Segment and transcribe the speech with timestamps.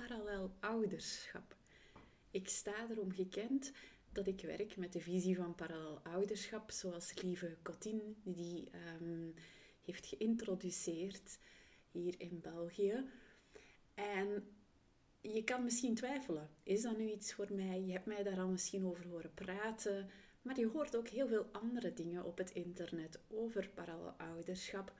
[0.00, 1.56] parallel ouderschap.
[2.30, 3.72] Ik sta erom gekend
[4.12, 9.34] dat ik werk met de visie van parallel ouderschap, zoals lieve Cotin die um,
[9.84, 11.38] heeft geïntroduceerd
[11.90, 13.04] hier in België.
[13.94, 14.48] En
[15.20, 17.80] je kan misschien twijfelen, is dat nu iets voor mij?
[17.80, 20.10] Je hebt mij daar al misschien over horen praten,
[20.42, 24.92] maar je hoort ook heel veel andere dingen op het internet over parallel ouderschap.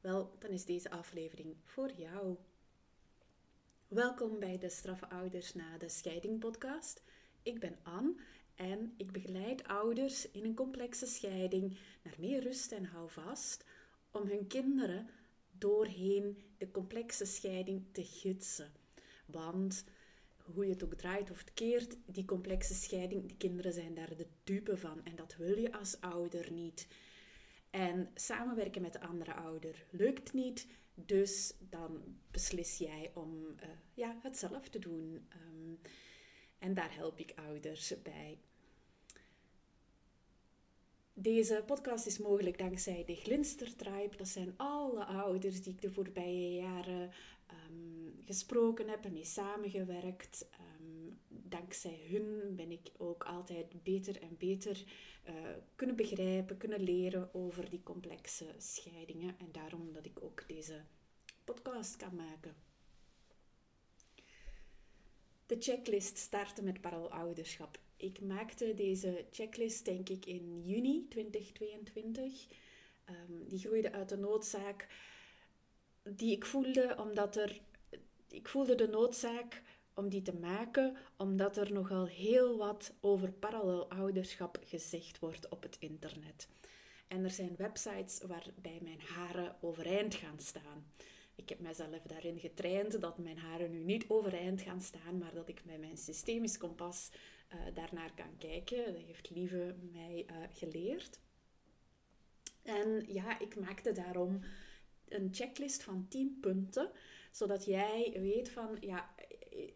[0.00, 2.36] Wel, dan is deze aflevering voor jou.
[3.88, 7.02] Welkom bij de Straffe Ouders na de Scheiding podcast.
[7.42, 8.14] Ik ben Anne
[8.54, 13.64] en ik begeleid ouders in een complexe scheiding naar meer rust en houvast
[14.10, 15.08] om hun kinderen
[15.50, 18.72] doorheen de complexe scheiding te gidsen.
[19.26, 19.84] Want
[20.54, 24.26] hoe je het ook draait of keert, die complexe scheiding, die kinderen zijn daar de
[24.44, 25.04] dupe van.
[25.04, 26.88] En dat wil je als ouder niet.
[27.70, 30.66] En samenwerken met de andere ouder lukt niet,
[31.06, 35.26] dus dan beslis jij om uh, ja, het zelf te doen.
[35.28, 35.74] Ehm,
[36.58, 38.38] en daar help ik ouders bij.
[41.12, 44.16] Deze podcast is mogelijk dankzij de Glinster Tribe.
[44.16, 47.10] Dat zijn alle ouders die ik de voorbije jaren
[47.50, 50.48] um, gesproken heb en mee samengewerkt.
[50.80, 54.84] Um, dankzij hun ben ik ook altijd beter en beter
[55.28, 55.34] uh,
[55.74, 59.34] kunnen begrijpen, kunnen leren over die complexe scheidingen.
[59.38, 60.80] En daarom dat ik ook deze
[61.44, 62.54] podcast kan maken.
[65.46, 67.78] De checklist starten met parallelouderschap.
[67.96, 72.46] Ik maakte deze checklist denk ik in juni 2022.
[73.08, 74.88] Um, ehm, die groeide uit de noodzaak
[76.16, 77.60] die ik voelde omdat er...
[78.28, 79.62] Ik voelde de noodzaak
[79.94, 85.76] om die te maken, omdat er nogal heel wat over parallelouderschap gezegd wordt op het
[85.78, 86.48] internet.
[87.08, 90.92] En er zijn websites waarbij mijn haren overeind gaan staan.
[91.34, 95.48] Ik heb mezelf daarin getraind dat mijn haren nu niet overeind gaan staan, maar dat
[95.48, 97.10] ik met mijn systemisch kompas
[97.54, 98.92] uh, daarnaar kan kijken.
[98.92, 101.20] Dat heeft Lieve mij uh, geleerd.
[102.62, 104.40] En ja, ik maakte daarom
[105.08, 106.90] een checklist van 10 punten,
[107.30, 109.14] zodat jij weet van, ja,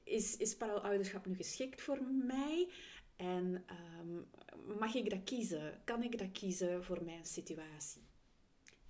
[0.05, 2.69] is, is parallelouderschap nu geschikt voor mij?
[3.17, 3.65] En
[4.01, 4.27] um,
[4.79, 5.81] mag ik dat kiezen?
[5.85, 8.03] Kan ik dat kiezen voor mijn situatie?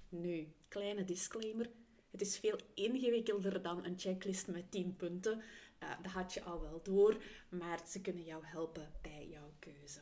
[0.08, 1.70] Nu, kleine disclaimer.
[2.10, 5.42] Het is veel ingewikkelder dan een checklist met 10 punten.
[5.82, 10.00] Uh, dat had je al wel door, maar ze kunnen jou helpen bij jouw keuze.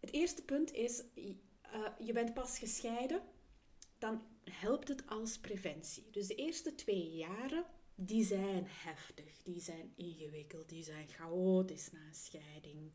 [0.00, 1.02] Het eerste punt is,
[1.98, 3.22] je bent pas gescheiden
[3.98, 6.10] dan helpt het als preventie.
[6.10, 12.06] Dus de eerste twee jaren, die zijn heftig, die zijn ingewikkeld, die zijn chaotisch na
[12.06, 12.90] een scheiding.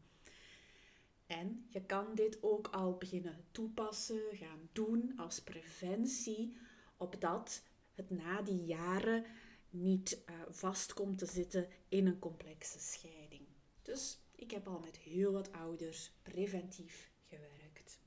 [1.25, 6.57] En je kan dit ook al beginnen toepassen, gaan doen als preventie,
[6.97, 9.25] opdat het na die jaren
[9.69, 13.47] niet uh, vast komt te zitten in een complexe scheiding.
[13.81, 17.99] Dus ik heb al met heel wat ouders preventief gewerkt.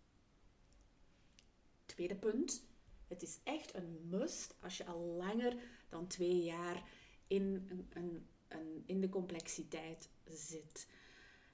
[1.87, 2.65] Tweede punt,
[3.13, 5.57] het is echt een must als je al langer
[5.89, 6.83] dan twee jaar
[7.27, 10.89] in, een, een, een in de complexiteit zit.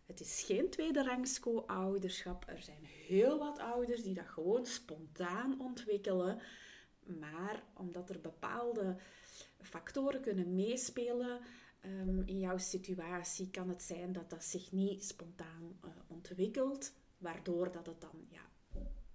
[0.06, 2.44] Het is geen tweederangs co-ouderschap.
[2.48, 6.40] Er zijn heel wat ouders die dat gewoon spontaan ontwikkelen.
[7.20, 8.96] Maar omdat er bepaalde
[9.60, 11.40] factoren kunnen meespelen
[11.84, 16.92] um, in jouw situatie, kan het zijn dat dat zich niet spontaan uh, ontwikkelt.
[17.18, 18.50] Waardoor dat, het dan, ja,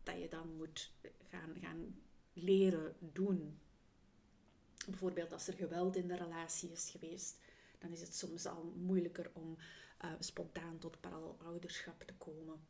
[0.04, 0.92] dat je dan moet
[1.30, 1.96] gaan, gaan
[2.34, 3.58] leren doen.
[4.88, 7.38] Bijvoorbeeld als er geweld in de relatie is geweest,
[7.80, 9.58] dan is het soms al moeilijker om
[10.06, 12.68] uh, spontaan tot parallelouderschap te komen.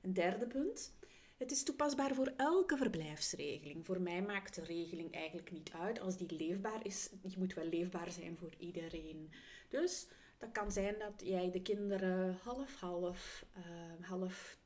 [0.00, 0.92] Een derde punt.
[1.36, 3.86] Het is toepasbaar voor elke verblijfsregeling.
[3.86, 7.08] Voor mij maakt de regeling eigenlijk niet uit als die leefbaar is.
[7.22, 9.30] Die moet wel leefbaar zijn voor iedereen.
[9.68, 10.06] Dus
[10.38, 14.58] dat kan zijn dat jij de kinderen half-half, uh, half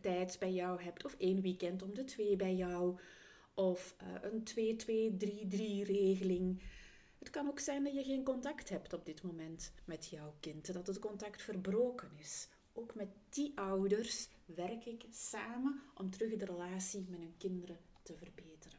[0.00, 2.98] tijd bij jou hebt, of één weekend om de twee bij jou,
[3.54, 4.76] of uh, een
[5.20, 6.62] 2-2-3-3 regeling.
[7.18, 10.72] Het kan ook zijn dat je geen contact hebt op dit moment met jouw kind,
[10.72, 12.48] dat het contact verbroken is.
[12.72, 18.16] Ook met die ouders werk ik samen om terug de relatie met hun kinderen te
[18.16, 18.78] verbeteren.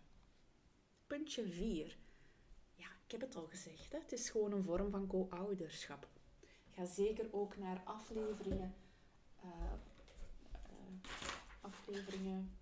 [1.08, 1.98] Puntje 4.
[2.76, 4.00] Ja, ik heb het al gezegd, hè?
[4.00, 6.08] het is gewoon een vorm van co-ouderschap.
[6.70, 8.76] Ga zeker ook naar afleveringen
[9.44, 9.74] uh,
[11.68, 12.58] afleveringen.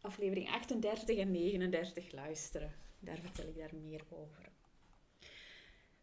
[0.00, 2.74] Aflevering 38 en 39 luisteren.
[2.98, 4.52] Daar vertel ik daar meer over.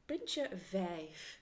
[0.05, 1.41] Puntje 5.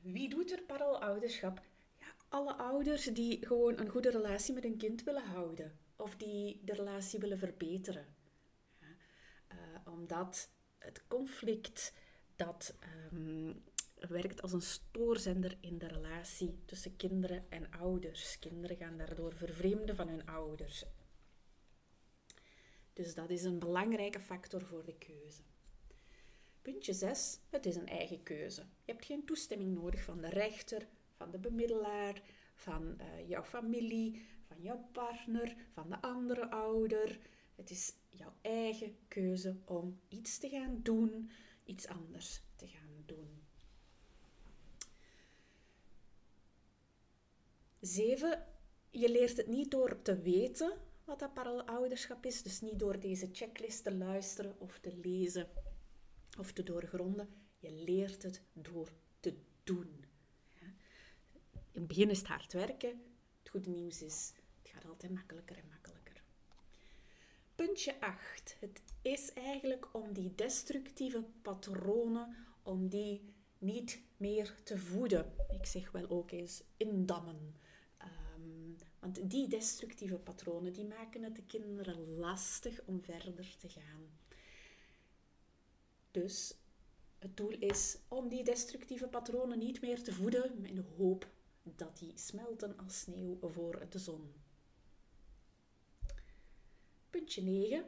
[0.00, 1.62] Wie doet er parallelouderschap?
[2.00, 5.78] Ja, alle ouders die gewoon een goede relatie met hun kind willen houden.
[5.96, 8.06] Of die de relatie willen verbeteren.
[9.84, 11.92] omdat het conflict
[12.36, 13.52] dat ehm,
[14.12, 18.38] werkt als een stoorzender in de relatie tussen kinderen en ouders.
[18.38, 20.84] Kinderen gaan daardoor vervreemden van hun ouders.
[22.92, 25.42] Dus dat is een belangrijke factor voor de keuze.
[26.62, 27.38] Puntje 6.
[27.50, 28.60] Het is een eigen keuze.
[28.60, 30.86] Je hebt geen toestemming nodig van de rechter,
[31.16, 32.22] van de bemiddelaar,
[32.54, 37.18] van uh, jouw familie, van jouw partner, van de andere ouder.
[37.54, 41.30] Het is jouw eigen keuze om iets te gaan doen,
[41.64, 43.42] iets anders te gaan doen.
[47.82, 48.42] 7.
[48.90, 50.72] Je leert het niet door te weten
[51.04, 55.48] wat dat parallelouderschap is, dus niet door deze checklist te luisteren of te lezen
[56.38, 57.28] of te doorgronden.
[57.58, 59.34] Je leert het door te
[59.64, 60.04] doen.
[61.72, 63.02] In het begin is het hard werken.
[63.38, 64.32] Het goede nieuws is,
[64.62, 66.22] het gaat altijd makkelijker en makkelijker.
[67.54, 68.56] Puntje 8.
[68.60, 75.34] Het is eigenlijk om die destructieve patronen, om die niet meer te voeden.
[75.50, 77.54] Ik zeg wel ook eens indammen.
[78.42, 84.10] Um, want die destructieve patronen die maken het de kinderen lastig om verder te gaan.
[86.10, 86.54] Dus
[87.18, 91.30] het doel is om die destructieve patronen niet meer te voeden in de hoop
[91.62, 94.32] dat die smelten als sneeuw voor de zon.
[97.10, 97.84] Puntje 9.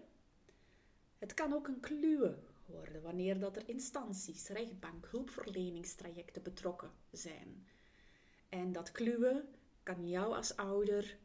[1.18, 7.66] Het kan ook een kluwe worden wanneer dat er instanties, rechtbank, hulpverleningstrajecten betrokken zijn.
[8.48, 9.44] En dat kluwe
[9.84, 11.18] kan jou als ouder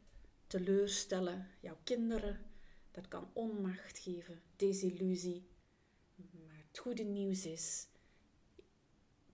[0.46, 2.46] teleurstellen, jouw kinderen.
[2.90, 5.48] Dat kan onmacht geven, desillusie.
[6.16, 7.86] Maar het goede nieuws is,